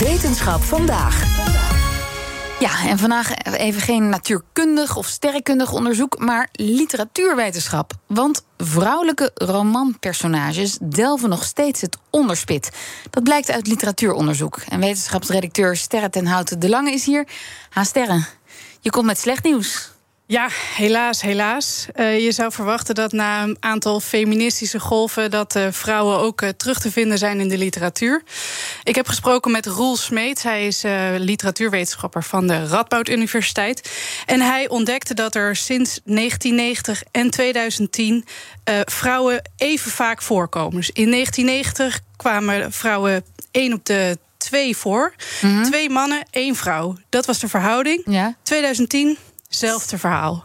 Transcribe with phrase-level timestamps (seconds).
[0.00, 1.24] Wetenschap vandaag.
[2.60, 7.92] Ja, en vandaag even geen natuurkundig of sterrenkundig onderzoek, maar literatuurwetenschap.
[8.06, 12.70] Want vrouwelijke romanpersonages delven nog steeds het onderspit.
[13.10, 14.60] Dat blijkt uit literatuuronderzoek.
[14.68, 17.26] En wetenschapsredacteur Sterre ten Houten de Lange is hier.
[17.70, 18.24] Ha, Sterre,
[18.80, 19.90] je komt met slecht nieuws.
[20.30, 21.86] Ja, helaas, helaas.
[21.96, 25.30] Uh, je zou verwachten dat na een aantal feministische golven...
[25.30, 28.22] dat uh, vrouwen ook uh, terug te vinden zijn in de literatuur.
[28.82, 30.42] Ik heb gesproken met Roel Smeets.
[30.42, 30.82] Hij is
[31.18, 33.90] literatuurwetenschapper van de Radboud Universiteit.
[34.26, 38.24] En hij ontdekte dat er sinds 1990 en 2010...
[38.84, 40.76] vrouwen even vaak voorkomen.
[40.76, 45.14] Dus in 1990 kwamen vrouwen één op de twee voor.
[45.40, 45.62] Mm -hmm.
[45.62, 46.96] Twee mannen, één vrouw.
[47.08, 48.02] Dat was de verhouding.
[48.04, 48.36] Ja.
[48.42, 49.18] 2010...
[49.50, 50.44] Zelfde verhaal.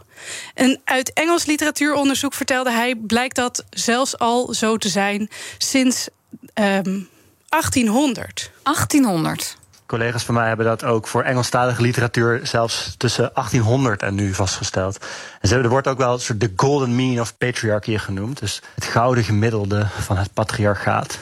[0.54, 6.08] En uit Engels literatuuronderzoek vertelde hij, blijkt dat zelfs al zo te zijn sinds
[6.54, 7.08] um,
[7.48, 8.50] 1800.
[8.62, 9.56] 1800.
[9.86, 15.06] Collega's van mij hebben dat ook voor Engelstalige literatuur zelfs tussen 1800 en nu vastgesteld.
[15.40, 18.38] En er wordt ook wel een soort de golden mean of patriarchy genoemd.
[18.38, 21.18] Dus het gouden gemiddelde van het patriarchaat.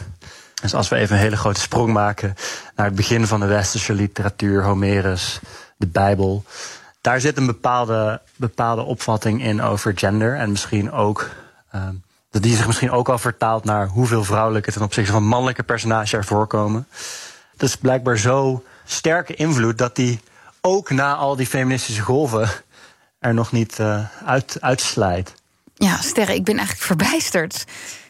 [0.63, 2.35] Dus als we even een hele grote sprong maken
[2.75, 5.41] naar het begin van de westerse literatuur, Homerus,
[5.77, 6.45] de Bijbel
[7.05, 10.37] daar zit een bepaalde, bepaalde opvatting in over gender.
[10.37, 11.31] En misschien ook.
[11.75, 11.89] Uh,
[12.31, 16.25] die zich misschien ook al vertaalt naar hoeveel vrouwelijke ten opzichte van mannelijke personages er
[16.25, 16.89] voorkomen.
[17.57, 20.21] Dat is blijkbaar zo sterke invloed dat die
[20.61, 22.49] ook na al die feministische golven
[23.19, 25.35] er nog niet uh, uit, uitslijt.
[25.75, 27.65] Ja, Sterre, ik ben eigenlijk verbijsterd.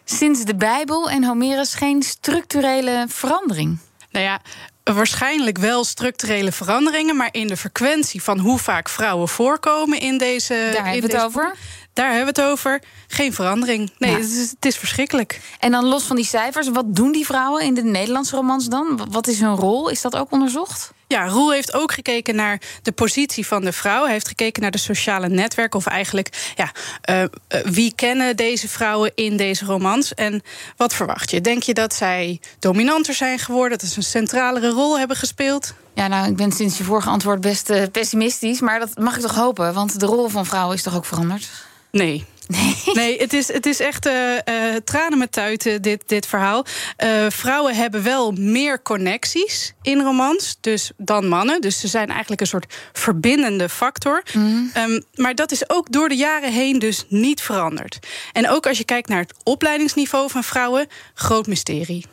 [0.05, 3.79] Sinds de Bijbel en Homerus geen structurele verandering.
[4.11, 4.41] Nou ja,
[4.85, 10.71] waarschijnlijk wel structurele veranderingen, maar in de frequentie van hoe vaak vrouwen voorkomen in deze.
[10.73, 11.57] Daar hebben we het over.
[11.93, 12.83] Daar hebben we het over.
[13.07, 13.93] Geen verandering.
[13.99, 14.17] Nee, ja.
[14.17, 15.41] het, is, het, is, verschrikkelijk.
[15.59, 19.09] En dan los van die cijfers, wat doen die vrouwen in de Nederlandse romans dan?
[19.11, 19.89] Wat is hun rol?
[19.89, 20.93] Is dat ook onderzocht?
[21.15, 24.03] Ja, Roel heeft ook gekeken naar de positie van de vrouw.
[24.03, 25.79] Hij heeft gekeken naar de sociale netwerken.
[25.79, 26.73] Of eigenlijk, ja,
[27.11, 27.25] uh,
[27.65, 30.15] wie kennen deze vrouwen in deze romans?
[30.15, 30.43] En
[30.77, 31.41] wat verwacht je?
[31.41, 33.79] Denk je dat zij dominanter zijn geworden?
[33.79, 35.75] Dat ze een centralere rol hebben gespeeld?
[35.95, 38.61] Ja, nou, ik ben sinds je vorige antwoord best uh, pessimistisch.
[38.61, 39.75] Maar dat mag ik toch hopen?
[39.75, 41.49] Want de rol van vrouwen is toch ook veranderd?
[41.91, 46.27] Nee, Nee, nee het, is, het is echt uh, uh, tranen met tuiten, dit, dit
[46.27, 46.65] verhaal.
[47.05, 51.61] Uh, vrouwen hebben wel meer connecties in romans dus dan mannen.
[51.61, 54.23] Dus ze zijn eigenlijk een soort verbindende factor.
[54.33, 54.71] Mm.
[54.77, 57.99] Um, maar dat is ook door de jaren heen dus niet veranderd.
[58.33, 62.07] En ook als je kijkt naar het opleidingsniveau van vrouwen, groot mysterie.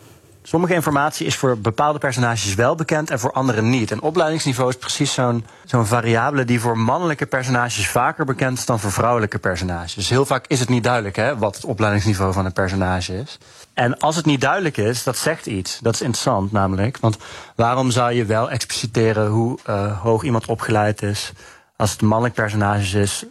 [0.43, 3.91] Sommige informatie is voor bepaalde personages wel bekend en voor anderen niet.
[3.91, 8.79] En opleidingsniveau is precies zo'n zo'n variabele die voor mannelijke personages vaker bekend is dan
[8.79, 9.93] voor vrouwelijke personages.
[9.93, 13.37] Dus heel vaak is het niet duidelijk hè, wat het opleidingsniveau van een personage is.
[13.73, 15.79] En als het niet duidelijk is, dat zegt iets.
[15.79, 16.97] Dat is interessant namelijk.
[16.97, 17.17] Want
[17.55, 21.31] waarom zou je wel expliciteren hoe uh, hoog iemand opgeleid is
[21.75, 23.25] als het een mannelijk personage is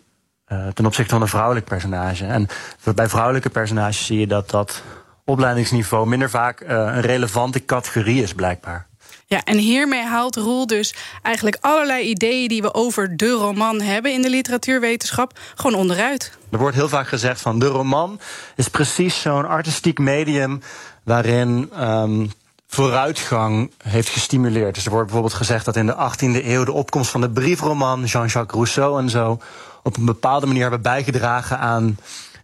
[0.48, 2.26] uh, ten opzichte van een vrouwelijk personage?
[2.26, 2.48] En
[2.94, 4.82] bij vrouwelijke personages zie je dat dat
[5.30, 8.86] opleidingsniveau minder vaak uh, een relevante categorie is, blijkbaar.
[9.26, 14.12] Ja, en hiermee haalt Roel dus eigenlijk allerlei ideeën die we over de roman hebben
[14.12, 16.38] in de literatuurwetenschap gewoon onderuit.
[16.50, 18.20] Er wordt heel vaak gezegd van de roman
[18.56, 20.60] is precies zo'n artistiek medium
[21.02, 22.30] waarin um,
[22.66, 24.74] vooruitgang heeft gestimuleerd.
[24.74, 28.04] Dus er wordt bijvoorbeeld gezegd dat in de 18e eeuw de opkomst van de briefroman,
[28.04, 29.40] Jean-Jacques Rousseau en zo,
[29.82, 31.98] op een bepaalde manier hebben bijgedragen aan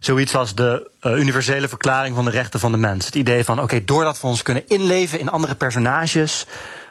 [0.07, 3.05] zoiets als de uh, universele verklaring van de rechten van de mens.
[3.05, 6.45] Het idee van, oké, okay, doordat we ons kunnen inleven in andere personages,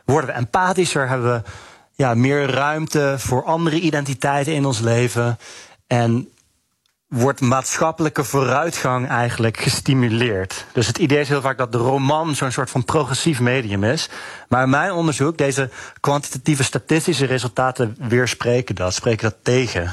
[0.04, 1.50] worden we empathischer, hebben we
[1.94, 5.38] ja, meer ruimte voor andere identiteiten in ons leven.
[5.86, 6.28] En
[7.08, 10.64] wordt maatschappelijke vooruitgang eigenlijk gestimuleerd.
[10.72, 14.08] Dus het idee is heel vaak dat de roman zo'n soort van progressief medium is.
[14.48, 15.70] Maar in mijn onderzoek, deze
[16.00, 19.92] kwantitatieve statistische resultaten weerspreken dat, spreken dat tegen.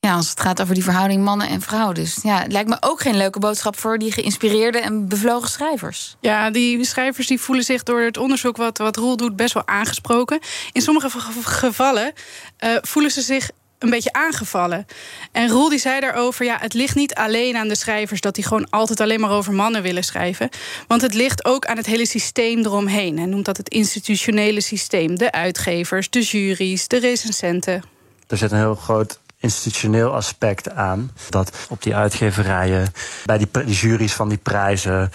[0.00, 1.94] Ja, als het gaat over die verhouding mannen en vrouwen.
[1.94, 6.16] Dus ja, het lijkt me ook geen leuke boodschap voor die geïnspireerde en bevlogen schrijvers.
[6.20, 9.66] Ja, die schrijvers die voelen zich door het onderzoek wat, wat Roel doet best wel
[9.66, 10.38] aangesproken.
[10.72, 11.10] In sommige
[11.42, 12.12] gevallen
[12.60, 14.86] uh, voelen ze zich een beetje aangevallen.
[15.32, 18.44] En Roel die zei daarover: ja, het ligt niet alleen aan de schrijvers dat die
[18.44, 20.48] gewoon altijd alleen maar over mannen willen schrijven.
[20.86, 23.16] Want het ligt ook aan het hele systeem eromheen.
[23.16, 27.82] Hij noemt dat het institutionele systeem: de uitgevers, de juries, de recensenten.
[28.28, 31.10] Er zit een heel groot institutioneel aspect aan.
[31.28, 32.92] Dat op die uitgeverijen,
[33.24, 35.12] bij die, juries van die prijzen,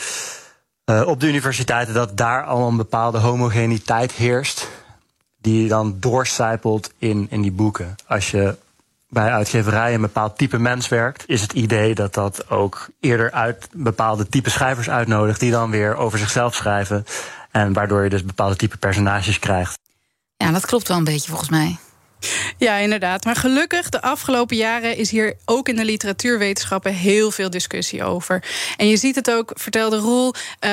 [0.86, 4.68] uh, op de universiteiten, dat daar al een bepaalde homogeniteit heerst.
[5.38, 7.96] Die dan doorcijpelt in, in die boeken.
[8.08, 8.56] Als je
[9.10, 13.68] bij uitgeverijen een bepaald type mens werkt, is het idee dat dat ook eerder uit
[13.72, 17.06] bepaalde type schrijvers uitnodigt, die dan weer over zichzelf schrijven.
[17.52, 19.80] En waardoor je dus bepaalde type personages krijgt.
[20.38, 21.78] Ja, dat klopt wel een beetje volgens mij.
[22.58, 23.26] Ja, inderdaad.
[23.26, 28.44] Maar gelukkig, de afgelopen jaren is hier ook in de literatuurwetenschappen heel veel discussie over.
[28.78, 30.72] En je ziet het ook, vertelde Roel, uh,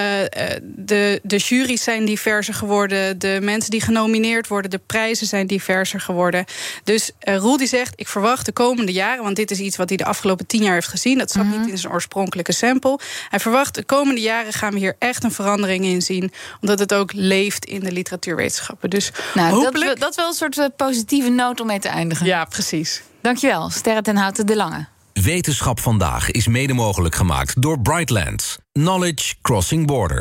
[0.63, 3.19] de, de jury's zijn diverser geworden.
[3.19, 6.45] De mensen die genomineerd worden, de prijzen zijn diverser geworden.
[6.85, 9.89] Dus uh, Roel die zegt, ik verwacht de komende jaren, want dit is iets wat
[9.89, 11.19] hij de afgelopen tien jaar heeft gezien.
[11.19, 11.61] Dat zat mm -hmm.
[11.61, 12.99] niet in zijn oorspronkelijke sample.
[13.29, 16.33] Hij verwacht de komende jaren gaan we hier echt een verandering in zien.
[16.61, 18.91] Omdat het ook leeft in de literatuurwetenschappen.
[18.91, 19.91] Dus nou, hopelijk...
[19.91, 22.27] dat, dat wel een soort positieve noot om mee te eindigen.
[22.27, 23.03] Ja, precies.
[23.21, 24.87] Dankjewel, Sterre ten Houten de Lange.
[25.13, 28.59] Wetenschap vandaag is mede mogelijk gemaakt door Brightlands.
[28.73, 30.21] Knowledge Crossing Border.